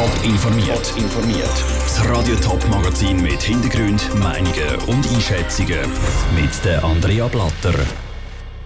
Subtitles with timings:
[0.00, 0.94] Top informiert.
[0.96, 1.64] informiert.
[1.82, 5.80] Das Radio Top Magazin mit Hintergrund, Meinungen und Einschätzungen
[6.34, 7.74] mit der Andrea Blatter.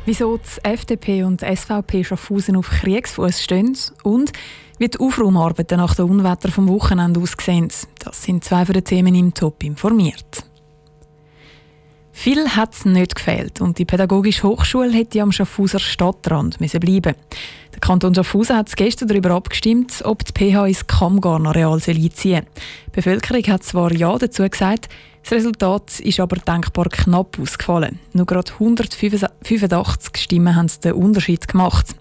[0.07, 4.31] Wieso die FDP und SVP Schaffhausen auf Kriegsfuß stehen und
[4.79, 7.67] wie die Aufraumarbeiten nach den Unwetter vom Wochenende aussehen.
[7.99, 10.45] Das sind zwei von den Themen im Top informiert.
[12.17, 17.15] Viel hat es nicht gefehlt und die Pädagogische Hochschule hätte am Schaffhauser Stadtrand bleiben
[17.73, 22.47] Der Kanton Schaffhausen hat gestern darüber abgestimmt, ob die PH ins Kammgarn-Areal einziehen.
[22.87, 24.89] Die Bevölkerung hat zwar Ja dazu gesagt,
[25.25, 27.99] das Resultat ist aber denkbar knapp ausgefallen.
[28.13, 31.97] Nur gerade 185 Stimmen haben den Unterschied gemacht.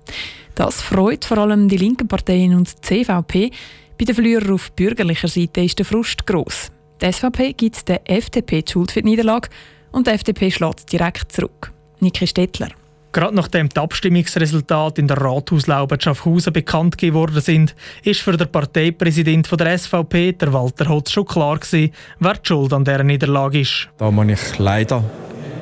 [0.55, 3.51] Das freut vor allem die linken Parteien und die CVP.
[3.97, 6.71] Bei den Verlierern auf bürgerlicher Seite ist der Frust gross.
[7.01, 9.49] Die SVP gibt der FDP die Schuld für die Niederlage
[9.93, 11.71] und die FDP schlägt direkt zurück.
[12.01, 12.69] Niki Stettler.
[13.13, 19.47] Gerade nachdem die Abstimmungsresultate in der Rathauslaube Schaffhausen bekannt geworden sind, ist für den Parteipräsident
[19.57, 23.87] der SVP, der Walter Hotz, schon klar gewesen, wer die Schuld an dieser Niederlage ist.
[23.99, 25.03] Da muss ich leider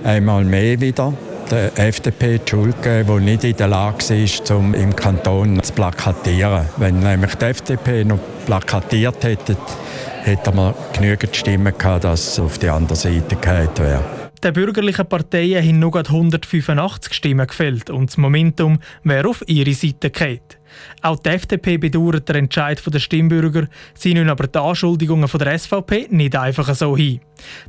[0.06, 1.14] einmal mehr wieder
[1.52, 5.74] der FDP die Schuld geben, die nicht in der Lage war, um im Kanton zu
[5.74, 6.70] plakatieren.
[6.78, 9.58] Wenn nämlich die FDP noch plakatiert hätte,
[10.24, 14.21] hätte man genügend Stimmen gehabt, dass es auf die andere Seite gehalten wäre.
[14.44, 20.10] Den bürgerlichen Parteien haben nur 185 Stimmen gefällt und das Momentum wäre auf ihre Seite
[20.10, 20.58] gekehrt.
[21.02, 26.08] Auch die FDP bedauert den Entscheid der Stimmbürger, sie nehmen aber die Anschuldigungen der SVP
[26.10, 27.22] nicht einfach so hin.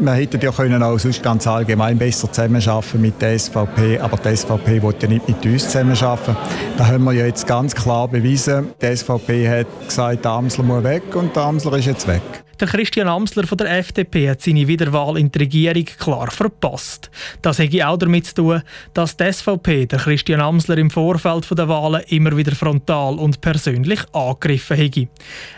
[0.00, 4.36] wir hätten ja können auch sonst ganz allgemein besser zusammenarbeiten mit der SVP, aber die
[4.36, 6.36] SVP will ja nicht mit uns zusammenarbeiten.
[6.76, 10.84] Da haben wir ja jetzt ganz klar bewiesen, die SVP hat gesagt, der Amsler muss
[10.84, 12.43] weg und der Amsler ist jetzt weg.
[12.60, 17.10] Der Christian Amsler von der FDP hat seine Wiederwahl in die Regierung klar verpasst.
[17.42, 21.68] Das hätte auch damit zu tun, dass die SVP der Christian Amsler im Vorfeld der
[21.68, 25.08] Wahlen immer wieder frontal und persönlich angegriffen hätte.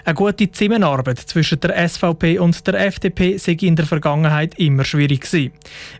[0.05, 5.23] Eine gute Zusammenarbeit zwischen der SVP und der FDP sei in der Vergangenheit immer schwierig
[5.23, 5.53] gewesen.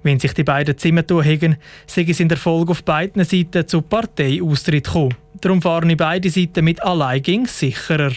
[0.03, 1.57] Wenn sich die beiden zusammentun hätten,
[1.87, 5.15] sei es in der Folge auf beiden Seiten zu Parteiaustritt gekommen.
[5.41, 8.13] Darum fahren beide Seiten mit Alleingängen sicherer.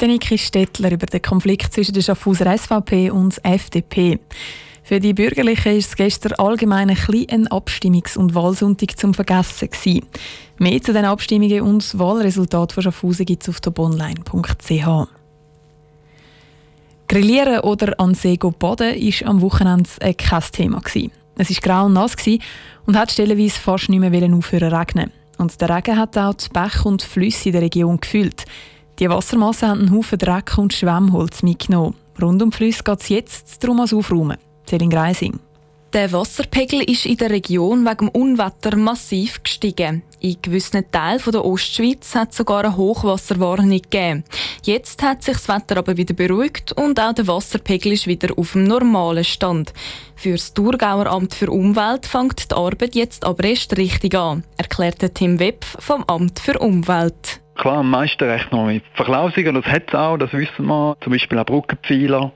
[0.00, 4.18] Niki Stettler über den Konflikt zwischen der Schaffhauser SVP und FDP.
[4.82, 6.98] Für die Bürgerlichen ist es gestern allgemein ein,
[7.30, 10.06] ein Abstimmungs- und Wahlsonntag zum Vergessen gewesen.
[10.58, 15.08] Mehr zu den Abstimmungen und Wahlresultaten von Schaffhausen gibt es auf tobonline.ch.
[17.08, 20.80] Grillieren oder an See baden war am Wochenende kein Thema.
[20.80, 21.12] Gewesen.
[21.36, 22.16] Es war grau und nass
[22.86, 25.10] und hat stellenweise fast nicht mehr aufhören regnen.
[25.38, 28.44] Und der Regen hat auch die Bäche und Flüsse in der Region gefüllt.
[29.00, 31.96] Die Wassermassen haben einen Haufen Dreck und Schwemmholz mitgenommen.
[32.22, 34.38] Rund um Flüsse geht es jetzt darum ans Aufräumen.
[34.68, 35.40] Celine Greising.
[35.92, 40.02] Der Wasserpegel ist in der Region wegen dem Unwetter massiv gestiegen.
[40.20, 44.24] In gewissen Teilen der Ostschweiz hat es sogar eine Hochwasserwarnung gegeben.
[44.64, 48.52] Jetzt hat sich das Wetter aber wieder beruhigt und auch der Wasserpegel ist wieder auf
[48.52, 49.72] dem normalen Stand.
[50.16, 55.14] Für das Thurgauer Amt für Umwelt fängt die Arbeit jetzt aber erst richtig an, erklärte
[55.14, 57.43] Tim Wepf vom Amt für Umwelt.
[57.56, 60.96] Klar, am meisten rechnen wir mit Verklausungen, das hat es auch, das wissen wir.
[61.00, 62.32] Zum Beispiel auch Brückenpfeiler.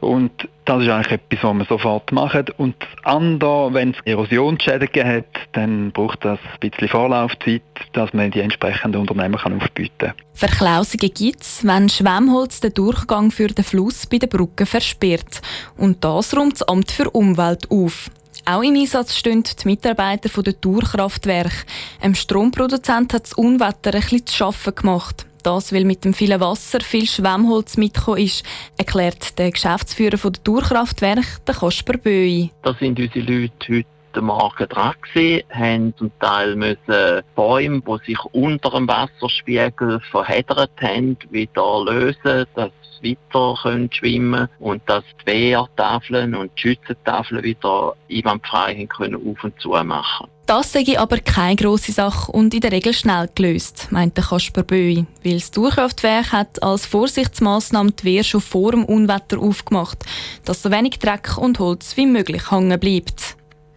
[0.00, 2.44] Und das ist eigentlich etwas, was wir sofort machen.
[2.58, 7.62] Und das andere, wenn es Erosionsschäden hat, dann braucht das ein bisschen Vorlaufzeit,
[7.92, 10.12] dass man die entsprechenden Unternehmen aufbieten kann.
[10.34, 15.40] Verklausungen gibt es, wenn Schwemmholz den Durchgang für den Fluss bei den Brücken versperrt.
[15.76, 18.10] Und das räumt das Amt für Umwelt auf.
[18.48, 21.66] Auch im Einsatz stehen die Mitarbeiter der Tourkraftwerke.
[22.00, 25.26] Ein Stromproduzent hat das Unwetter ein bisschen zu schaffen gemacht.
[25.42, 28.44] Das, weil mit dem vielen Wasser viel Schwemmholz mitgekommen ist,
[28.78, 32.50] erklärt der Geschäftsführer der Tourkraftwerke, der Kasper Böi.
[32.62, 38.06] Das sind unsere Leute heute den Morgen dran gewesen, haben zum Teil müssen Bäume, die
[38.06, 42.72] sich unter dem Wasserspiegel verheddert haben, wieder lösen, dass
[43.02, 49.60] weiter können schwimmen und dass die Wehrtafeln und die Schützentafeln wieder einwandfrei können auf und
[49.60, 50.28] zu machen.
[50.46, 55.04] Das sei aber keine grosse Sache und in der Regel schnell gelöst, meinte Kasper Böi,
[55.24, 60.04] weil das Durchkraftwerk hat als Vorsichtsmaßnahme die Wehr schon vor dem Unwetter aufgemacht,
[60.44, 63.36] dass so wenig Dreck und Holz wie möglich hängen bleibt.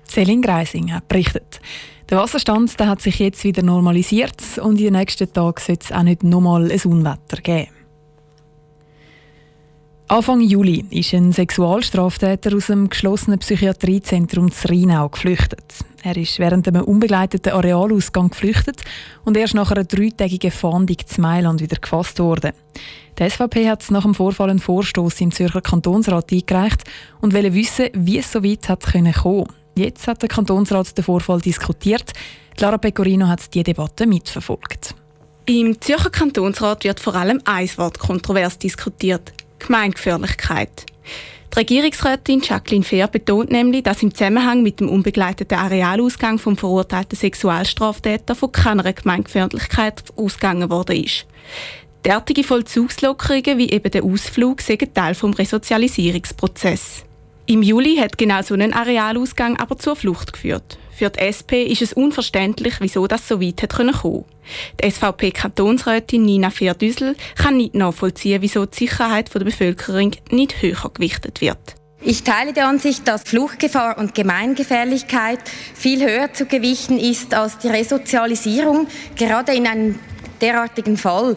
[0.10, 1.62] Celine Greising hat berichtet.
[2.10, 5.92] Der Wasserstand der hat sich jetzt wieder normalisiert und in den nächsten Tagen soll es
[5.92, 7.70] auch nicht nochmal ein Unwetter geben.
[10.08, 15.86] Anfang Juli ist ein Sexualstraftäter aus dem geschlossenen Psychiatriezentrum Rheinau geflüchtet.
[16.02, 18.82] Er ist während einem unbegleiteten Arealausgang geflüchtet
[19.24, 22.54] und erst nach einer dreitägigen Fahndung zu Mailand wieder gefasst worden.
[23.20, 26.86] Die SVP hat nach dem Vorfall einen Vorstoß im Zürcher Kantonsrat eingereicht
[27.22, 29.46] und wollte wissen, wie es so weit hat kommen.
[29.80, 32.12] Jetzt hat der Kantonsrat den Vorfall diskutiert.
[32.58, 34.94] Clara Pecorino hat die Debatte mitverfolgt.
[35.46, 40.86] Im Zürcher Kantonsrat wird vor allem ein Wort kontrovers diskutiert: Gemeingefährlichkeit.
[41.54, 47.18] Die Regierungsrätin Jacqueline Fehr betont nämlich, dass im Zusammenhang mit dem unbegleiteten Arealausgang vom verurteilten
[47.18, 51.26] Sexualstraftäter von keiner Gemeingefährlichkeit ausgegangen worden ist.
[52.04, 57.06] Derartige Vollzugslockerungen wie eben der Ausflug sind Teil des Resozialisierungsprozesses.
[57.50, 60.78] Im Juli hat genau so ein Arealausgang aber zur Flucht geführt.
[60.92, 64.26] Für die SP ist es unverständlich, wieso das so weit hat kommen konnte.
[64.80, 71.42] Die SVP-Kantonsrätin Nina Feerdüsel kann nicht nachvollziehen, wieso die Sicherheit der Bevölkerung nicht höher gewichtet
[71.42, 71.58] wird.
[72.04, 75.40] Ich teile die Ansicht, dass Fluchtgefahr und Gemeingefährlichkeit
[75.74, 78.86] viel höher zu gewichten ist als die Resozialisierung,
[79.16, 79.98] gerade in einem
[80.40, 81.36] derartigen Fall.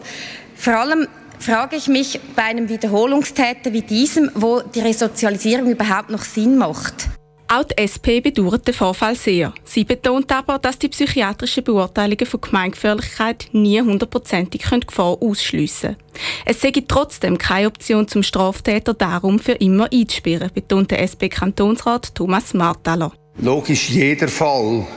[0.55, 1.07] Vor allem
[1.43, 7.09] frage ich mich bei einem Wiederholungstäter wie diesem, wo die Resozialisierung überhaupt noch Sinn macht.
[7.49, 9.53] Auch die SP bedauert den Vorfall sehr.
[9.63, 15.97] Sie betont aber, dass die psychiatrischen Beurteilungen von Gemeingefährlichkeit nie hundertprozentig Gefahr ausschliessen
[16.45, 22.53] Es sei trotzdem keine Option zum Straftäter darum für immer einzusperren, betont der SP-Kantonsrat Thomas
[22.53, 23.11] Martaler.
[23.37, 24.87] Logisch, jeder Fall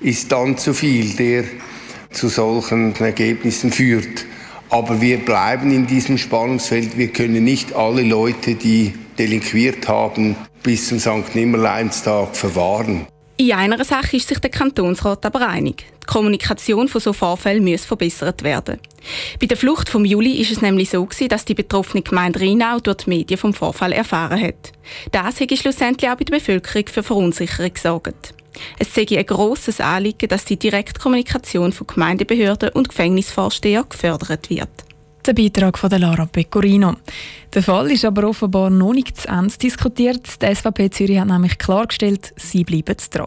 [0.00, 1.44] ist dann zu viel, der
[2.12, 4.26] zu solchen Ergebnissen führt.
[4.70, 6.98] Aber wir bleiben in diesem Spannungsfeld.
[6.98, 11.34] Wir können nicht alle Leute, die delinquiert haben, bis zum St.
[11.34, 13.06] Nimmerleinstag verwahren.
[13.38, 15.84] In einer Sache ist sich der Kantonsrat aber einig.
[16.02, 18.78] Die Kommunikation von so Vorfällen muss verbessert werden.
[19.38, 22.78] Bei der Flucht vom Juli ist es nämlich so gewesen, dass die betroffene Gemeinde Rheinau
[22.80, 24.72] durch die Medien vom Vorfall erfahren hat.
[25.12, 28.35] Das hat schlussendlich auch bei der Bevölkerung für Verunsicherung gesorgt.
[28.78, 34.68] Es sei ein grosses Anliegen, dass die Direktkommunikation von Gemeindebehörden und Gefängnisvorstehern gefördert wird.
[35.26, 36.94] Der Beitrag von Lara Pecorino.
[37.52, 40.40] Der Fall ist aber offenbar noch nicht zu Ende diskutiert.
[40.40, 43.26] Die SVP Zürich hat nämlich klargestellt, sie bleiben dran.